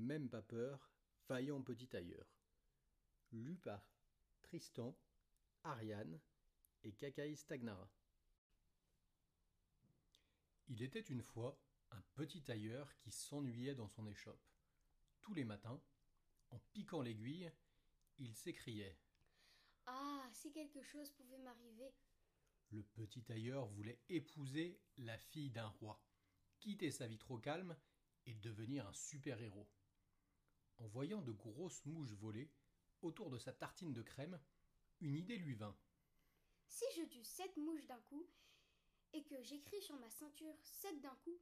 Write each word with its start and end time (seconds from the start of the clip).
Même 0.00 0.30
pas 0.30 0.40
peur, 0.40 0.90
vaillant 1.28 1.60
petit 1.60 1.86
tailleur. 1.86 2.26
Lu 3.32 3.56
par 3.58 3.86
Tristan, 4.40 4.96
Ariane 5.62 6.18
et 6.82 6.92
Kakaï 6.92 7.36
Stagnara. 7.36 7.92
Il 10.68 10.82
était 10.82 11.00
une 11.00 11.22
fois 11.22 11.60
un 11.90 12.00
petit 12.14 12.42
tailleur 12.42 12.96
qui 12.96 13.10
s'ennuyait 13.10 13.74
dans 13.74 13.88
son 13.88 14.06
échoppe. 14.06 14.42
Tous 15.20 15.34
les 15.34 15.44
matins, 15.44 15.82
en 16.48 16.58
piquant 16.72 17.02
l'aiguille, 17.02 17.52
il 18.16 18.34
s'écriait 18.34 18.96
Ah, 19.84 20.26
si 20.32 20.50
quelque 20.50 20.82
chose 20.82 21.10
pouvait 21.10 21.38
m'arriver. 21.38 21.92
Le 22.70 22.82
petit 22.82 23.22
tailleur 23.22 23.66
voulait 23.66 24.00
épouser 24.08 24.80
la 24.96 25.18
fille 25.18 25.50
d'un 25.50 25.68
roi, 25.68 26.02
quitter 26.58 26.90
sa 26.90 27.06
vie 27.06 27.18
trop 27.18 27.38
calme 27.38 27.76
et 28.24 28.34
devenir 28.34 28.86
un 28.86 28.94
super-héros. 28.94 29.68
En 30.80 30.86
voyant 30.88 31.20
de 31.20 31.32
grosses 31.32 31.84
mouches 31.84 32.14
voler 32.14 32.50
autour 33.02 33.30
de 33.30 33.38
sa 33.38 33.52
tartine 33.52 33.92
de 33.92 34.02
crème, 34.02 34.40
une 35.00 35.14
idée 35.14 35.36
lui 35.36 35.54
vint. 35.54 35.76
Si 36.66 36.84
je 36.96 37.02
tue 37.04 37.24
sept 37.24 37.54
mouches 37.58 37.86
d'un 37.86 38.00
coup 38.00 38.26
et 39.12 39.22
que 39.24 39.42
j'écris 39.42 39.82
sur 39.82 39.96
ma 39.96 40.08
ceinture 40.10 40.56
sept 40.62 41.00
d'un 41.00 41.14
coup, 41.16 41.38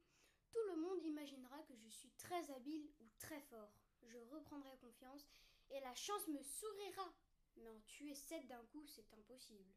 tout 0.51 0.63
le 0.67 0.81
monde 0.81 1.03
imaginera 1.05 1.61
que 1.63 1.75
je 1.77 1.87
suis 1.87 2.11
très 2.11 2.51
habile 2.51 2.89
ou 2.99 3.07
très 3.17 3.39
fort. 3.41 3.71
Je 4.03 4.17
reprendrai 4.17 4.75
confiance 4.77 5.29
et 5.69 5.79
la 5.79 5.95
chance 5.95 6.27
me 6.27 6.41
sourira. 6.41 7.13
Mais 7.55 7.69
en 7.69 7.79
tuer 7.81 8.15
sept 8.15 8.45
d'un 8.47 8.65
coup, 8.65 8.85
c'est 8.87 9.13
impossible. 9.13 9.73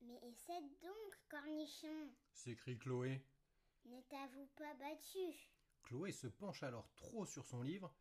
Mais 0.00 0.18
essaie 0.22 0.62
donc, 0.82 1.18
cornichon? 1.28 2.10
s'écrie 2.32 2.78
Chloé. 2.78 3.22
Ne 3.86 4.00
t'avoue 4.02 4.46
pas 4.56 4.74
battu. 4.74 5.53
Chloé 5.84 6.12
se 6.12 6.26
penche 6.26 6.62
alors 6.62 6.92
trop 6.96 7.26
sur 7.26 7.46
son 7.46 7.62
livre. 7.62 7.94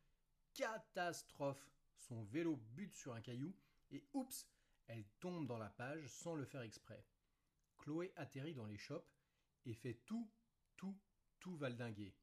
Catastrophe 0.54 1.70
Son 1.96 2.24
vélo 2.24 2.58
bute 2.76 2.96
sur 2.96 3.14
un 3.14 3.22
caillou 3.22 3.56
et 3.92 4.06
oups 4.14 4.48
Elle 4.88 5.06
tombe 5.20 5.48
dans 5.48 5.58
la 5.58 5.70
page 5.70 6.08
sans 6.08 6.36
le 6.36 6.46
faire 6.46 6.62
exprès. 6.62 7.06
Chloé 7.78 8.12
atterrit 8.16 8.56
dans 8.56 8.66
l'échoppe 8.66 9.10
et 9.66 9.74
fait 9.74 10.02
tout, 10.06 10.30
tout, 10.78 10.98
tout 11.40 11.56
valdinguer. 11.56 12.16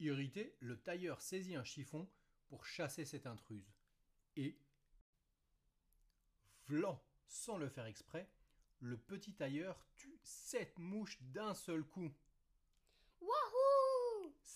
Irrité, 0.00 0.56
le 0.60 0.80
tailleur 0.80 1.20
saisit 1.20 1.56
un 1.56 1.64
chiffon 1.64 2.08
pour 2.46 2.64
chasser 2.64 3.04
cette 3.04 3.26
intruse. 3.26 3.72
Et, 4.36 4.58
vlan, 6.66 7.02
sans 7.26 7.58
le 7.58 7.68
faire 7.68 7.86
exprès, 7.86 8.30
le 8.80 8.96
petit 8.96 9.34
tailleur 9.34 9.84
tue 9.96 10.18
sept 10.22 10.78
mouches 10.78 11.20
d'un 11.22 11.54
seul 11.54 11.84
coup. 11.84 12.12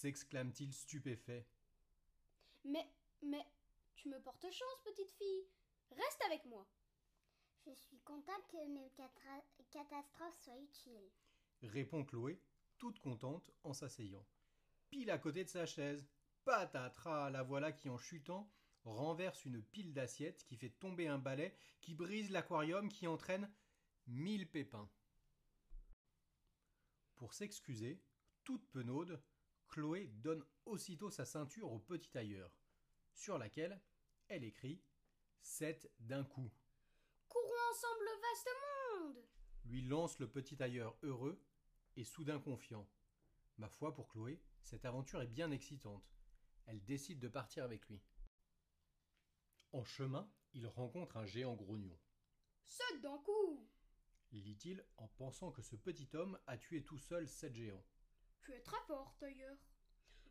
S'exclame-t-il 0.02 0.74
stupéfait. 0.74 1.46
Mais, 2.64 2.90
mais, 3.22 3.46
tu 3.94 4.08
me 4.08 4.18
portes 4.20 4.50
chance, 4.50 4.82
petite 4.84 5.12
fille. 5.12 5.46
Reste 5.92 6.22
avec 6.26 6.44
moi. 6.46 6.66
Je 7.64 7.72
suis 7.72 8.00
contente 8.00 8.48
que 8.48 8.66
mes 8.66 8.90
catastrophes 9.70 10.42
soient 10.42 10.58
utiles. 10.58 11.08
répond 11.62 12.04
Chloé, 12.04 12.42
toute 12.78 12.98
contente 12.98 13.52
en 13.62 13.72
s'asseyant. 13.72 14.26
Pile 14.90 15.12
à 15.12 15.18
côté 15.18 15.44
de 15.44 15.48
sa 15.48 15.66
chaise. 15.66 16.04
Patatras, 16.44 17.30
la 17.30 17.44
voilà 17.44 17.70
qui, 17.70 17.88
en 17.88 17.96
chutant, 17.96 18.50
renverse 18.82 19.44
une 19.44 19.62
pile 19.62 19.94
d'assiettes 19.94 20.44
qui 20.46 20.56
fait 20.56 20.80
tomber 20.80 21.06
un 21.06 21.18
balai, 21.18 21.54
qui 21.80 21.94
brise 21.94 22.32
l'aquarium, 22.32 22.88
qui 22.88 23.06
entraîne 23.06 23.48
mille 24.08 24.50
pépins. 24.50 24.90
Pour 27.14 27.34
s'excuser, 27.34 28.02
toute 28.42 28.68
penaude, 28.72 29.22
Chloé 29.72 30.08
donne 30.16 30.44
aussitôt 30.66 31.10
sa 31.10 31.24
ceinture 31.24 31.72
au 31.72 31.78
petit 31.78 32.10
tailleur, 32.10 32.54
sur 33.14 33.38
laquelle 33.38 33.80
elle 34.28 34.44
écrit 34.44 34.82
Sept 35.40 35.90
d'un 35.98 36.24
coup. 36.24 36.52
Courons 37.26 37.70
ensemble 37.70 38.04
le 38.04 38.20
vaste 38.20 38.48
monde. 38.92 39.24
lui 39.64 39.80
lance 39.80 40.18
le 40.18 40.28
petit 40.28 40.56
tailleur 40.56 40.96
heureux 41.02 41.42
et 41.96 42.04
soudain 42.04 42.38
confiant. 42.38 42.86
Ma 43.56 43.70
foi, 43.70 43.94
pour 43.94 44.08
Chloé, 44.08 44.42
cette 44.62 44.84
aventure 44.84 45.22
est 45.22 45.26
bien 45.26 45.50
excitante. 45.50 46.12
Elle 46.66 46.84
décide 46.84 47.18
de 47.18 47.28
partir 47.28 47.64
avec 47.64 47.88
lui. 47.88 48.02
En 49.72 49.84
chemin, 49.84 50.30
il 50.52 50.66
rencontre 50.66 51.16
un 51.16 51.24
géant 51.24 51.54
grognon. 51.54 51.98
Sept 52.62 53.00
d'un 53.00 53.18
coup. 53.18 53.66
Lit-il 54.32 54.84
en 54.98 55.08
pensant 55.08 55.50
que 55.50 55.62
ce 55.62 55.76
petit 55.76 56.10
homme 56.12 56.38
a 56.46 56.58
tué 56.58 56.84
tout 56.84 56.98
seul 56.98 57.26
sept 57.26 57.54
géants. 57.54 57.84
Tu 58.42 58.52
es 58.52 58.60
très 58.60 58.80
fort, 58.86 59.14
tailleur. 59.18 59.56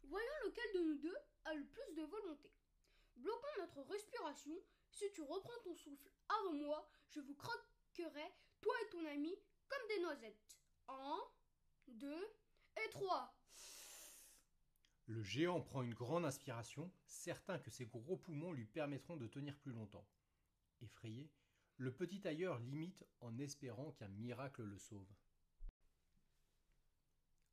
Voyons 0.03 0.27
lequel 0.45 0.73
de 0.73 0.87
nous 0.87 0.97
deux 0.97 1.17
a 1.45 1.53
le 1.53 1.65
plus 1.65 1.95
de 1.95 2.03
volonté. 2.03 2.51
Bloquons 3.15 3.59
notre 3.59 3.81
respiration. 3.83 4.53
Si 4.91 5.05
tu 5.13 5.21
reprends 5.21 5.59
ton 5.63 5.75
souffle 5.75 6.11
avant 6.27 6.53
moi, 6.53 6.89
je 7.09 7.21
vous 7.21 7.35
croquerai, 7.35 8.33
toi 8.59 8.73
et 8.83 8.89
ton 8.89 9.05
ami, 9.05 9.33
comme 9.69 9.87
des 9.87 10.01
noisettes. 10.01 10.57
Un, 10.89 11.19
deux 11.87 12.27
et 12.75 12.89
trois. 12.89 13.33
Le 15.05 15.23
géant 15.23 15.61
prend 15.61 15.81
une 15.81 15.93
grande 15.93 16.25
inspiration, 16.25 16.91
certain 17.05 17.59
que 17.59 17.71
ses 17.71 17.85
gros 17.85 18.17
poumons 18.17 18.51
lui 18.51 18.65
permettront 18.65 19.17
de 19.17 19.27
tenir 19.27 19.57
plus 19.57 19.71
longtemps. 19.71 20.07
Effrayé, 20.81 21.29
le 21.77 21.93
petit 21.93 22.21
tailleur 22.21 22.59
l'imite 22.59 23.05
en 23.19 23.37
espérant 23.37 23.91
qu'un 23.91 24.07
miracle 24.09 24.63
le 24.63 24.77
sauve. 24.77 25.13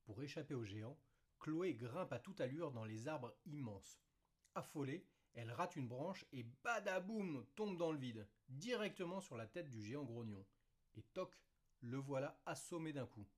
Pour 0.08 0.22
échapper 0.22 0.54
au 0.54 0.64
géant, 0.64 0.98
Chloé 1.38 1.74
grimpe 1.74 2.14
à 2.14 2.18
toute 2.18 2.40
allure 2.40 2.72
dans 2.72 2.86
les 2.86 3.08
arbres 3.08 3.36
immenses. 3.44 4.00
Affolée, 4.54 5.06
elle 5.34 5.52
rate 5.52 5.76
une 5.76 5.86
branche 5.86 6.24
et 6.32 6.44
badaboum 6.64 7.44
tombe 7.54 7.76
dans 7.76 7.92
le 7.92 7.98
vide, 7.98 8.26
directement 8.48 9.20
sur 9.20 9.36
la 9.36 9.46
tête 9.46 9.68
du 9.68 9.82
géant 9.82 10.04
grognon. 10.04 10.46
Et 10.96 11.02
toc, 11.12 11.38
le 11.82 11.98
voilà 11.98 12.40
assommé 12.46 12.94
d'un 12.94 13.04
coup. 13.04 13.28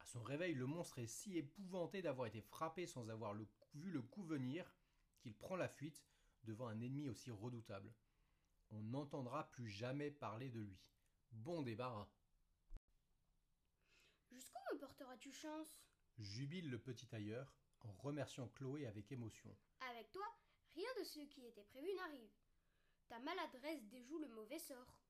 À 0.00 0.04
son 0.04 0.20
réveil, 0.24 0.54
le 0.54 0.66
monstre 0.66 0.98
est 0.98 1.06
si 1.06 1.38
épouvanté 1.38 2.02
d'avoir 2.02 2.26
été 2.26 2.40
frappé 2.40 2.88
sans 2.88 3.08
avoir 3.08 3.32
vu 3.74 3.92
le 3.92 4.02
coup 4.02 4.24
venir 4.24 4.74
qu'il 5.20 5.36
prend 5.36 5.54
la 5.54 5.68
fuite 5.68 6.04
devant 6.42 6.66
un 6.66 6.80
ennemi 6.80 7.08
aussi 7.08 7.30
redoutable. 7.30 7.94
On 8.72 8.82
n'entendra 8.82 9.48
plus 9.52 9.68
jamais 9.68 10.10
parler 10.10 10.50
de 10.50 10.58
lui. 10.58 10.80
Bon 11.30 11.62
débarras. 11.62 12.08
Jusqu'où 14.44 14.74
me 14.74 14.78
porteras-tu 14.78 15.32
chance? 15.32 15.80
Jubile 16.18 16.68
le 16.68 16.78
petit 16.78 17.06
tailleur 17.06 17.50
en 17.80 17.92
remerciant 17.92 18.46
Chloé 18.48 18.86
avec 18.86 19.10
émotion. 19.10 19.56
Avec 19.90 20.10
toi, 20.10 20.26
rien 20.74 20.88
de 20.98 21.04
ce 21.04 21.20
qui 21.20 21.46
était 21.46 21.64
prévu 21.64 21.88
n'arrive. 21.96 22.30
Ta 23.08 23.18
maladresse 23.20 23.86
déjoue 23.86 24.18
le 24.18 24.28
mauvais 24.28 24.58
sort. 24.58 25.00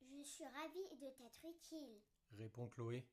Je 0.00 0.22
suis 0.22 0.44
ravie 0.44 0.96
de 1.00 1.10
t'être 1.10 1.44
utile. 1.44 2.00
répond 2.30 2.68
Chloé. 2.68 3.04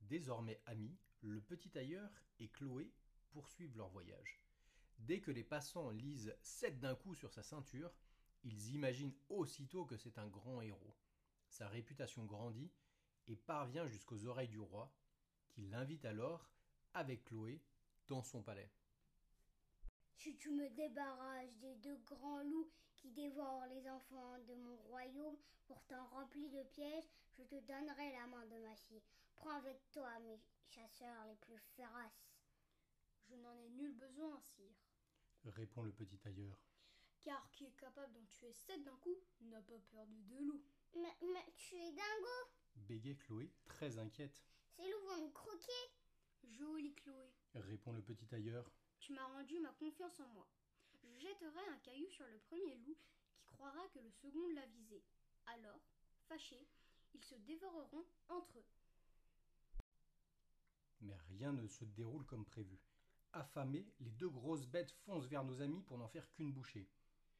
Désormais 0.00 0.60
amis, 0.66 0.98
le 1.20 1.40
petit 1.40 1.70
tailleur 1.70 2.10
et 2.40 2.48
Chloé 2.48 2.92
poursuivent 3.30 3.76
leur 3.76 3.90
voyage. 3.90 4.42
Dès 4.98 5.20
que 5.20 5.30
les 5.30 5.44
passants 5.44 5.90
lisent 5.90 6.36
sept 6.40 6.80
d'un 6.80 6.96
coup 6.96 7.14
sur 7.14 7.32
sa 7.32 7.44
ceinture, 7.44 7.94
ils 8.42 8.74
imaginent 8.74 9.14
aussitôt 9.28 9.84
que 9.84 9.96
c'est 9.96 10.18
un 10.18 10.26
grand 10.26 10.60
héros. 10.60 10.96
Sa 11.48 11.68
réputation 11.68 12.24
grandit 12.24 12.72
et 13.28 13.36
parvient 13.36 13.86
jusqu'aux 13.86 14.24
oreilles 14.26 14.48
du 14.48 14.60
roi, 14.60 14.92
qui 15.48 15.62
l'invite 15.62 16.04
alors, 16.04 16.50
avec 16.94 17.24
Chloé, 17.24 17.62
dans 18.08 18.22
son 18.22 18.42
palais. 18.42 18.70
Si 20.14 20.36
tu 20.36 20.50
me 20.50 20.68
débarrasses 20.70 21.56
des 21.58 21.74
deux 21.76 21.98
grands 21.98 22.42
loups 22.42 22.70
qui 22.96 23.10
dévorent 23.10 23.66
les 23.66 23.88
enfants 23.88 24.38
de 24.48 24.54
mon 24.54 24.76
royaume, 24.76 25.36
pourtant 25.66 26.06
remplis 26.06 26.48
de 26.48 26.62
pièges, 26.64 27.08
je 27.32 27.42
te 27.42 27.54
donnerai 27.60 28.12
la 28.12 28.26
main 28.26 28.46
de 28.46 28.58
ma 28.58 28.74
fille. 28.76 29.02
Prends 29.34 29.56
avec 29.56 29.78
toi 29.90 30.18
mes 30.20 30.40
chasseurs 30.66 31.26
les 31.26 31.36
plus 31.36 31.58
féroces. 31.76 32.32
Je 33.28 33.34
n'en 33.36 33.56
ai 33.58 33.68
nul 33.70 33.92
besoin, 33.94 34.40
sire. 34.40 34.76
Répond 35.44 35.82
le 35.82 35.92
petit 35.92 36.18
tailleur. 36.18 36.58
Car 37.22 37.50
qui 37.50 37.66
est 37.66 37.76
capable 37.76 38.12
d'en 38.12 38.24
tuer 38.26 38.52
sept 38.52 38.82
d'un 38.84 38.96
coup 38.96 39.16
n'a 39.40 39.60
pas 39.60 39.78
peur 39.90 40.06
de 40.06 40.16
deux 40.22 40.44
loups. 40.44 40.62
Mais, 40.94 41.14
mais 41.20 41.52
tu 41.56 41.76
es 41.76 41.92
dingo 41.92 42.50
Bégait 42.76 43.16
Chloé, 43.16 43.50
très 43.64 43.98
inquiète. 43.98 44.42
Ces 44.76 44.82
loups 44.90 45.06
vont 45.06 45.20
nous 45.22 45.30
croquer 45.30 45.72
Jolie 46.44 46.94
Chloé, 46.94 47.32
Répond 47.54 47.92
le 47.92 48.02
petit 48.02 48.26
tailleur. 48.26 48.70
tu 49.00 49.12
m'as 49.12 49.26
rendu 49.26 49.58
ma 49.60 49.72
confiance 49.72 50.20
en 50.20 50.28
moi. 50.28 50.46
Je 50.94 51.08
jetterai 51.18 51.60
un 51.72 51.78
caillou 51.78 52.08
sur 52.10 52.26
le 52.26 52.38
premier 52.38 52.76
loup 52.76 52.96
qui 53.34 53.44
croira 53.44 53.88
que 53.92 53.98
le 53.98 54.10
second 54.10 54.46
l'a 54.54 54.66
visé. 54.66 55.02
Alors, 55.46 55.80
fâchés, 56.28 56.66
ils 57.14 57.22
se 57.24 57.34
dévoreront 57.36 58.04
entre 58.28 58.58
eux. 58.58 58.64
Mais 61.00 61.16
rien 61.30 61.52
ne 61.52 61.66
se 61.66 61.84
déroule 61.84 62.24
comme 62.26 62.44
prévu. 62.44 62.78
Affamés, 63.32 63.86
les 64.00 64.10
deux 64.10 64.28
grosses 64.30 64.66
bêtes 64.66 64.92
foncent 65.04 65.26
vers 65.26 65.44
nos 65.44 65.60
amis 65.60 65.82
pour 65.82 65.98
n'en 65.98 66.08
faire 66.08 66.28
qu'une 66.30 66.52
bouchée. 66.52 66.88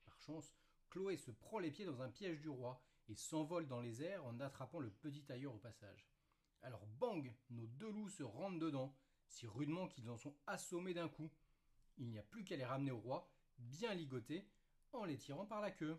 Par 0.04 0.18
chance, 0.20 0.52
Chloé 0.90 1.16
se 1.16 1.30
prend 1.30 1.58
les 1.58 1.70
pieds 1.70 1.84
dans 1.86 2.02
un 2.02 2.10
piège 2.10 2.40
du 2.40 2.48
roi 2.48 2.80
et 3.08 3.14
s'envole 3.14 3.66
dans 3.66 3.80
les 3.80 4.02
airs 4.02 4.24
en 4.24 4.40
attrapant 4.40 4.80
le 4.80 4.90
petit 4.90 5.22
tailleur 5.22 5.54
au 5.54 5.58
passage. 5.58 6.06
Alors 6.62 6.86
bang 6.98 7.32
Nos 7.50 7.66
deux 7.66 7.90
loups 7.90 8.08
se 8.08 8.22
rentrent 8.22 8.58
dedans, 8.58 8.94
si 9.28 9.46
rudement 9.46 9.88
qu'ils 9.88 10.10
en 10.10 10.16
sont 10.16 10.34
assommés 10.46 10.94
d'un 10.94 11.08
coup. 11.08 11.30
Il 11.98 12.08
n'y 12.08 12.18
a 12.18 12.22
plus 12.22 12.44
qu'à 12.44 12.56
les 12.56 12.64
ramener 12.64 12.90
au 12.90 12.98
roi, 12.98 13.30
bien 13.58 13.94
ligotés, 13.94 14.48
en 14.92 15.04
les 15.04 15.18
tirant 15.18 15.46
par 15.46 15.60
la 15.60 15.70
queue. 15.70 15.98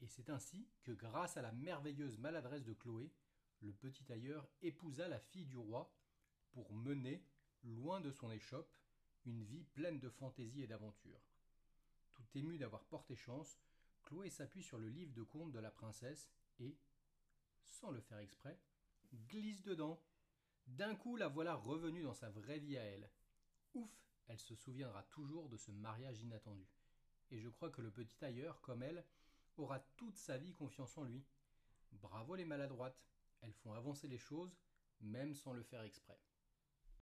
Et 0.00 0.06
c'est 0.06 0.30
ainsi 0.30 0.66
que, 0.82 0.92
grâce 0.92 1.36
à 1.36 1.42
la 1.42 1.52
merveilleuse 1.52 2.18
maladresse 2.18 2.64
de 2.64 2.72
Chloé, 2.72 3.12
le 3.60 3.72
petit 3.72 4.04
tailleur 4.04 4.48
épousa 4.62 5.08
la 5.08 5.20
fille 5.20 5.44
du 5.44 5.56
roi 5.56 5.92
pour 6.52 6.72
mener, 6.72 7.22
loin 7.64 8.00
de 8.00 8.10
son 8.10 8.30
échoppe, 8.30 8.74
une 9.26 9.44
vie 9.44 9.64
pleine 9.64 9.98
de 9.98 10.08
fantaisie 10.08 10.62
et 10.62 10.66
d'aventure. 10.66 11.20
Tout 12.14 12.26
ému 12.34 12.56
d'avoir 12.56 12.84
porté 12.84 13.14
chance, 13.14 13.58
Chloé 14.04 14.30
s'appuie 14.30 14.62
sur 14.62 14.78
le 14.78 14.88
livre 14.88 15.12
de 15.12 15.22
contes 15.22 15.52
de 15.52 15.58
la 15.58 15.70
princesse 15.70 16.28
et, 16.58 16.76
sans 17.64 17.90
le 17.90 18.00
faire 18.00 18.18
exprès, 18.18 18.58
glisse 19.28 19.62
dedans. 19.62 20.02
D'un 20.66 20.94
coup, 20.94 21.16
la 21.16 21.28
voilà 21.28 21.54
revenue 21.54 22.02
dans 22.02 22.14
sa 22.14 22.30
vraie 22.30 22.58
vie 22.58 22.76
à 22.76 22.82
elle. 22.82 23.10
Ouf, 23.74 23.90
elle 24.28 24.38
se 24.38 24.54
souviendra 24.54 25.02
toujours 25.04 25.48
de 25.48 25.56
ce 25.56 25.70
mariage 25.72 26.20
inattendu. 26.22 26.68
Et 27.30 27.40
je 27.40 27.48
crois 27.48 27.70
que 27.70 27.82
le 27.82 27.90
petit 27.90 28.16
tailleur, 28.16 28.60
comme 28.60 28.82
elle, 28.82 29.04
aura 29.56 29.80
toute 29.96 30.16
sa 30.16 30.38
vie 30.38 30.52
confiance 30.52 30.96
en 30.98 31.04
lui. 31.04 31.24
Bravo 31.92 32.34
les 32.34 32.44
maladroites, 32.44 33.00
elles 33.40 33.52
font 33.52 33.72
avancer 33.72 34.08
les 34.08 34.18
choses, 34.18 34.56
même 35.00 35.34
sans 35.34 35.52
le 35.52 35.62
faire 35.62 35.82
exprès. 35.82 36.18